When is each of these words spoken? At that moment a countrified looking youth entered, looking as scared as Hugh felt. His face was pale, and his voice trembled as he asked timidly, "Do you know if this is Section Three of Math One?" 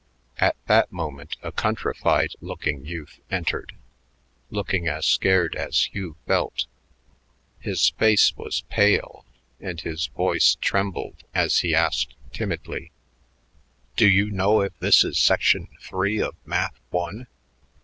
At 0.39 0.55
that 0.65 0.91
moment 0.91 1.35
a 1.43 1.51
countrified 1.51 2.31
looking 2.41 2.83
youth 2.83 3.19
entered, 3.29 3.75
looking 4.49 4.87
as 4.87 5.05
scared 5.05 5.53
as 5.55 5.89
Hugh 5.93 6.15
felt. 6.25 6.65
His 7.59 7.89
face 7.99 8.35
was 8.35 8.61
pale, 8.67 9.27
and 9.59 9.79
his 9.79 10.07
voice 10.07 10.57
trembled 10.59 11.23
as 11.35 11.59
he 11.59 11.75
asked 11.75 12.15
timidly, 12.33 12.89
"Do 13.95 14.07
you 14.09 14.31
know 14.31 14.61
if 14.61 14.73
this 14.79 15.03
is 15.03 15.19
Section 15.19 15.67
Three 15.83 16.19
of 16.19 16.33
Math 16.47 16.79
One?" 16.89 17.27